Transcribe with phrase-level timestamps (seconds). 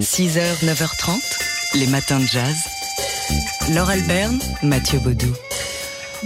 [0.00, 2.56] 6h, 9h30, les matins de jazz.
[3.70, 5.32] Laure Alberne, Mathieu Baudou.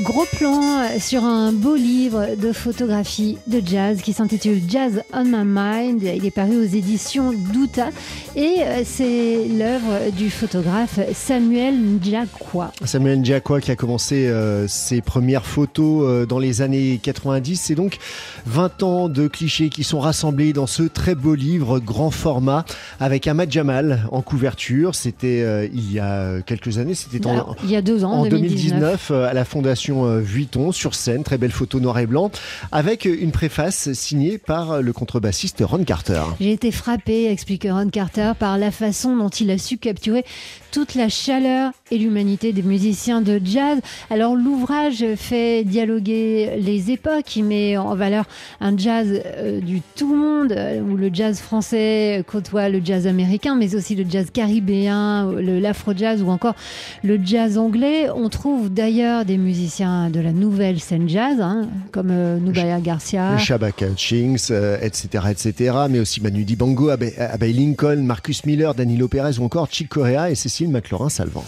[0.03, 5.43] Gros plan sur un beau livre de photographie de jazz qui s'intitule Jazz on My
[5.43, 6.03] Mind.
[6.03, 7.89] Il est paru aux éditions Douta
[8.35, 12.73] et euh, c'est l'œuvre du photographe Samuel Njakwa.
[12.85, 17.59] Samuel Njakwa qui a commencé euh, ses premières photos euh, dans les années 90.
[17.59, 17.97] C'est donc
[18.45, 22.67] 20 ans de clichés qui sont rassemblés dans ce très beau livre grand format
[23.01, 24.95] avec Ahmad Jamal en couverture.
[24.95, 29.11] C'était il y a quelques années, c'était en, il y a deux ans, en 2019
[29.11, 32.31] à la Fondation Vuitton sur scène, très belle photo noir et blanc,
[32.73, 36.23] avec une préface signée par le contrebassiste Ron Carter.
[36.41, 40.25] J'ai été frappé, explique Ron Carter, par la façon dont il a su capturer
[40.73, 43.79] toute la chaleur et l'humanité des musiciens de jazz.
[44.11, 48.25] Alors l'ouvrage fait dialoguer les époques, il met en valeur
[48.61, 53.55] un jazz euh, du tout monde, euh, où le jazz français côtoie le jazz américain,
[53.55, 56.55] mais aussi le jazz caribéen, l'afro-jazz ou encore
[57.03, 58.09] le jazz anglais.
[58.15, 63.37] On trouve d'ailleurs des musiciens de la nouvelle scène jazz, hein, comme euh, Nubaya Garcia.
[63.37, 69.45] Shabaka Chings, etc., etc., mais aussi Manu Dibango, Abbey Lincoln, Marcus Miller, Danilo Perez ou
[69.45, 71.45] encore Chick Corea et Cécile McLaurin-Salvant.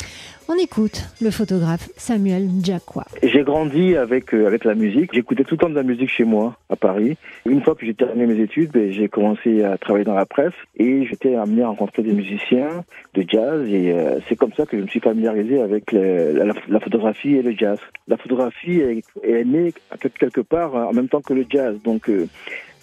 [0.50, 3.04] On écoute le photographe Samuel Jacqua.
[3.22, 5.10] J'ai grandi avec, euh, avec la musique.
[5.12, 7.18] J'écoutais tout le temps de la musique chez moi, à Paris.
[7.44, 10.54] Une fois que j'ai terminé mes études, ben, j'ai commencé à travailler dans la presse
[10.78, 12.82] et j'étais amené à rencontrer des musiciens
[13.12, 17.34] de jazz et euh, c'est comme ça que je me suis familiarisé avec la, photographie
[17.34, 17.78] et le jazz.
[18.06, 19.74] La photographie est, est née
[20.19, 21.76] quelque part en même temps que le jazz.
[21.84, 22.26] Donc euh,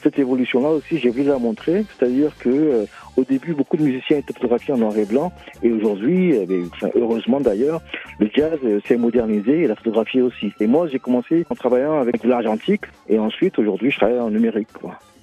[0.06, 2.86] cette évolution-là aussi, j'ai voulu la montrer, c'est-à-dire que euh,
[3.18, 5.32] au début, beaucoup de musiciens étaient photographiés en noir et blanc,
[5.64, 6.48] et aujourd'hui, eh
[6.96, 7.82] heureusement d'ailleurs,
[8.20, 10.52] le jazz euh, s'est modernisé et la photographie aussi.
[10.60, 14.30] Et moi, j'ai commencé en travaillant avec de l'argentique, et ensuite, aujourd'hui, je travaille en
[14.30, 14.70] numérique.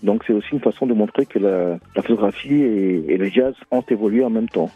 [0.03, 4.25] Donc c'est aussi une façon de montrer que la, photographie et le jazz ont évolué
[4.25, 4.71] en même temps.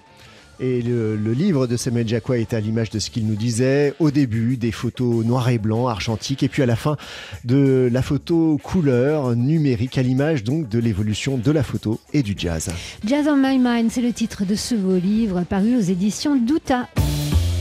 [0.58, 4.10] Et le, livre de Samuel Jacqua est à l'image de ce qu'il nous disait au
[4.10, 6.96] début, des photos noir et blanc, argentiques, et puis à la fin
[7.44, 12.34] de la photo couleur numérique, à l'image donc de l'évolution de la photo et du
[12.36, 12.70] jazz.
[13.04, 16.88] Jazz on My Mind, c'est le titre de ce beau livre paru aux éditions Douta.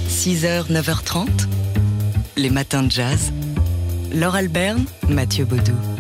[0.10, 1.28] 6h, 9h30,
[2.38, 3.34] les matins de jazz.
[4.14, 5.95] Laure Alberne, Mathieu Baudou.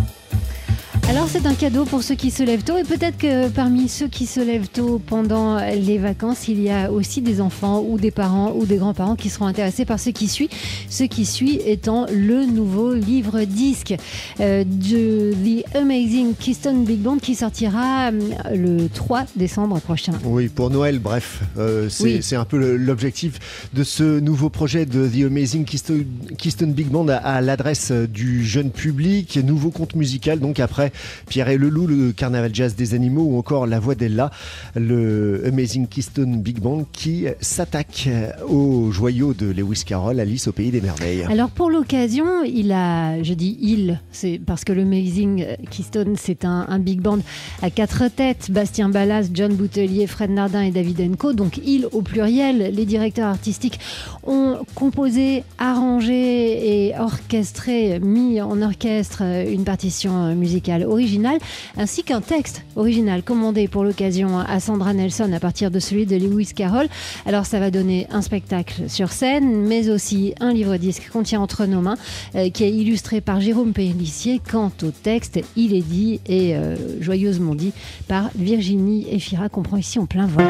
[1.07, 4.07] Alors c'est un cadeau pour ceux qui se lèvent tôt et peut-être que parmi ceux
[4.07, 8.09] qui se lèvent tôt pendant les vacances, il y a aussi des enfants ou des
[8.09, 10.49] parents ou des grands-parents qui seront intéressés par ce qui suit.
[10.89, 13.93] Ce qui suit étant le nouveau livre disque
[14.39, 20.13] euh, de The Amazing Keystone Big Band qui sortira euh, le 3 décembre prochain.
[20.23, 25.27] Oui, pour Noël, bref, euh, c'est un peu l'objectif de ce nouveau projet de The
[25.27, 30.91] Amazing Keystone, Big Band à, à l'adresse du jeune public, nouveau conte musical donc après
[31.27, 34.31] Pierre et le Loup, le Carnaval Jazz des Animaux ou encore La Voix d'Ella,
[34.75, 38.09] le Amazing Keystone Big Band qui s'attaque
[38.47, 41.23] au joyau de Lewis Carroll, Alice au Pays des Merveilles.
[41.29, 46.45] Alors pour l'occasion, il a, je dis il, c'est parce que le Amazing Keystone c'est
[46.45, 47.19] un, big band
[47.61, 52.01] à quatre têtes, Bastien Ballas, John Boutelier, Fred Nardin et David Enco, donc il au
[52.01, 53.79] pluriel, les directeurs artistiques
[54.23, 61.37] ont composé, arrangé et orchestré, mis en orchestre une partition musicale original,
[61.77, 66.15] ainsi qu'un texte original commandé pour l'occasion à Sandra Nelson à partir de celui de
[66.15, 66.87] Lewis Carroll.
[67.25, 71.65] Alors ça va donner un spectacle sur scène, mais aussi un livre-disque qu'on tient entre
[71.65, 71.97] nos mains,
[72.35, 74.41] euh, qui est illustré par Jérôme Pellissier.
[74.51, 77.73] Quant au texte, il est dit et euh, joyeusement dit
[78.07, 80.45] par Virginie Efira, qu'on prend ici en plein vol.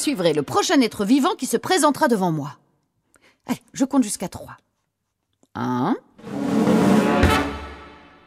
[0.00, 2.56] suivrai le prochain être vivant qui se présentera devant moi.
[3.46, 4.56] Allez, je compte jusqu'à trois.
[5.54, 5.94] Un.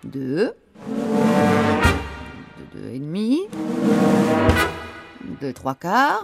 [0.04, 0.54] Deux.
[2.74, 3.42] Deux, et demi.
[5.42, 6.24] Deux, trois quarts.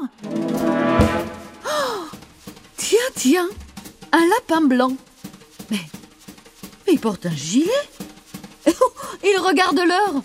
[1.65, 2.05] Oh
[2.77, 3.49] tiens, tiens
[4.11, 4.91] Un lapin blanc.
[5.71, 5.79] Mais,
[6.85, 7.71] mais il porte un gilet.
[8.67, 10.21] il regarde l'heure.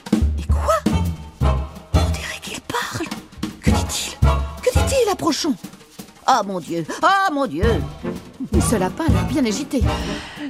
[5.08, 5.54] Approchons.
[6.26, 7.64] Ah mon Dieu, ah mon Dieu
[8.74, 9.82] Ce lapin a l'air bien agité.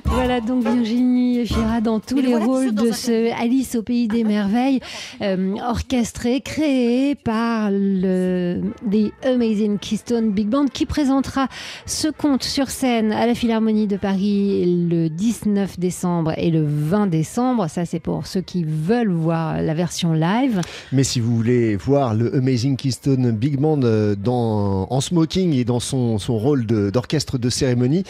[0.07, 4.81] Voilà donc Virginie Fira dans tous les rôles de ce Alice au pays des merveilles,
[5.21, 11.49] euh, orchestré, créé par le The Amazing Keystone Big Band qui présentera
[11.85, 17.09] ce conte sur scène à la Philharmonie de Paris le 19 décembre et le 20
[17.09, 17.69] décembre.
[17.69, 20.61] Ça c'est pour ceux qui veulent voir la version live.
[20.93, 25.65] Mais si vous voulez voir le Amazing Keystone Big Band euh, dans, en smoking et
[25.65, 28.05] dans son, son rôle d'orchestre de, de cérémonie,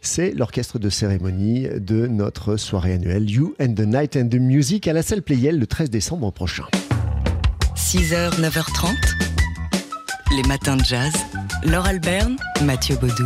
[0.00, 4.88] c'est l'orchestre de cérémonie de notre soirée annuelle You and the Night and the Music
[4.88, 6.64] à la salle Playel le 13 décembre prochain.
[7.76, 8.94] 6h, 9h30,
[10.36, 11.12] les matins de jazz.
[11.64, 13.24] Laure Alberne, Mathieu Baudou.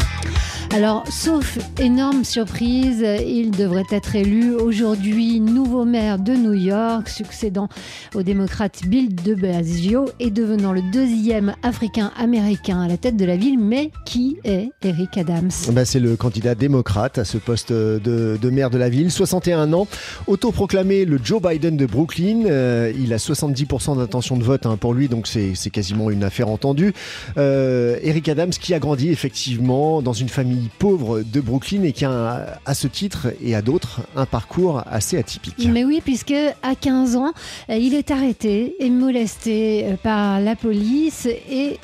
[0.73, 7.69] Alors, sauf énorme surprise, il devrait être élu aujourd'hui nouveau maire de New York, succédant
[8.15, 13.37] au démocrate Bill de Blasio et devenant le deuxième Africain-Américain à la tête de la
[13.37, 13.59] ville.
[13.59, 15.51] Mais qui est Eric Adams?
[15.71, 19.87] Ben, C'est le candidat démocrate à ce poste de, maire de la ville, 61 ans,
[20.27, 22.47] autoproclamé le Joe Biden de Brooklyn.
[22.47, 26.49] Euh, il a 70% d'intention de vote hein, pour lui, donc c'est quasiment une affaire
[26.49, 26.95] entendue.
[27.37, 32.05] Euh, Eric Adams qui a grandi effectivement dans une famille pauvre de Brooklyn et qui
[32.05, 35.69] a à ce titre et à d'autres un parcours assez atypique.
[35.69, 37.33] Mais oui, puisque à 15 ans,
[37.69, 41.79] il est arrêté et molesté par la police et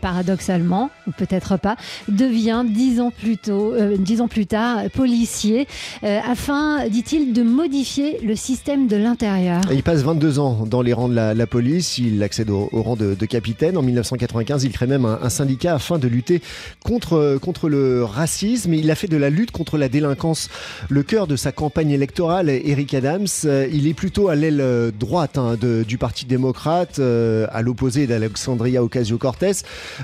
[0.00, 1.76] paradoxalement, peut-être pas,
[2.08, 5.66] devient dix ans plus tôt, euh, dix ans plus tard, policier,
[6.04, 9.62] euh, afin, dit-il, de modifier le système de l'intérieur.
[9.72, 13.14] Il passe 22 ans dans les rangs de la, police, il accède au, rang de,
[13.26, 13.76] capitaine.
[13.76, 16.42] En 1995, il crée même un, syndicat afin de lutter
[16.84, 18.74] contre, contre le racisme.
[18.74, 20.48] Il a fait de la lutte contre la délinquance
[20.88, 22.48] le cœur de sa campagne électorale.
[22.50, 28.06] Eric Adams, euh, il est plutôt à l'aile droite hein, du Parti démocrate, à l'opposé
[28.06, 29.52] d'Alexandria Ocasio-Cortez.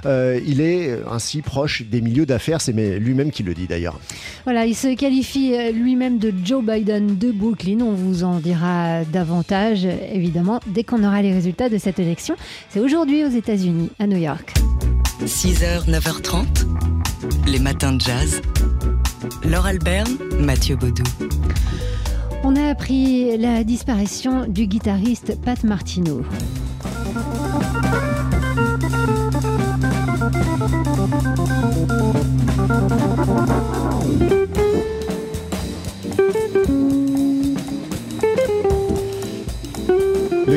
[0.05, 3.98] Euh, il est ainsi proche des milieux d'affaires, c'est lui-même qui le dit d'ailleurs.
[4.44, 7.81] Voilà, il se qualifie euh, lui-même de Joe Biden de Brooklyn.
[7.81, 12.37] On vous en dira davantage, évidemment, dès qu'on aura les résultats de cette élection.
[12.70, 14.54] C'est aujourd'hui aux États-Unis, à New York.
[15.25, 16.44] 6h, 9h30,
[17.46, 18.43] les matins de jazz.
[19.44, 21.04] Laure Alberne, Mathieu Baudou.
[22.44, 25.62] On a appris la disparition du guitariste Pat
[36.32, 37.06] Martino.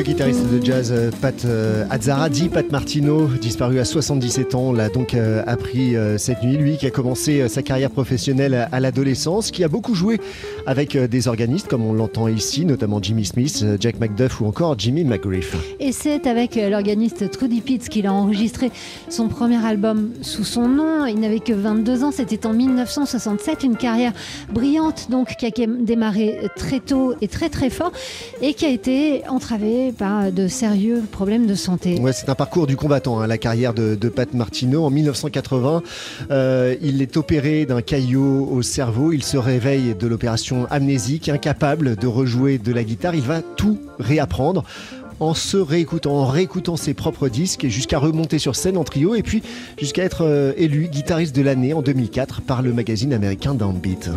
[0.00, 4.88] Le guitariste de jazz euh, Pat euh, Azzaradi, Pat Martino, disparu à 77 ans, l'a
[4.88, 6.56] donc euh, appris cette nuit.
[6.56, 10.18] Lui qui a commencé sa carrière professionnelle à l'adolescence, qui a beaucoup joué
[10.64, 15.04] avec des organistes comme on l'entend ici, notamment Jimmy Smith, Jack McDuff ou encore Jimmy
[15.04, 15.54] McGriff.
[15.80, 18.70] Et c'est avec l'organiste Trudy Pitts qu'il a enregistré
[19.10, 21.04] son premier album sous son nom.
[21.04, 24.12] Il n'avait que 22 ans, c'était en 1967, une carrière
[24.50, 27.92] brillante donc qui a démarré très tôt et très très fort
[28.40, 32.00] et qui a été entravée par de sérieux problèmes de santé.
[32.12, 34.84] C'est un parcours du combattant, hein, la carrière de, Pat Martino.
[34.84, 35.82] En 1980,
[36.30, 39.12] euh, il est opéré d'un caillot au cerveau.
[39.12, 43.14] Il se réveille de l'opération amnésique, incapable de rejouer de la guitare.
[43.14, 44.64] Il va tout réapprendre
[45.20, 49.22] en se réécoutant, en réécoutant ses propres disques jusqu'à remonter sur scène en trio et
[49.22, 49.42] puis
[49.78, 54.10] jusqu'à être euh, élu guitariste de l'année en 2004 par le magazine américain Downbeat.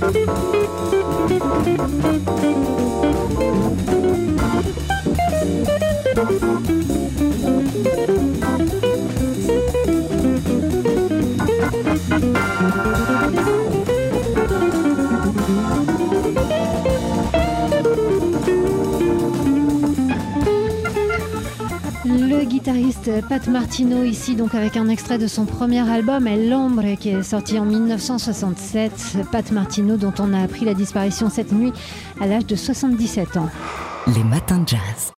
[0.00, 0.57] thank you
[23.28, 27.22] Pat Martino ici donc avec un extrait de son premier album El Hombre qui est
[27.22, 29.18] sorti en 1967.
[29.32, 31.72] Pat Martino dont on a appris la disparition cette nuit
[32.20, 33.48] à l'âge de 77 ans.
[34.14, 34.78] Les matins de jazz.